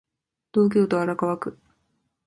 [0.51, 1.59] 東京都荒川区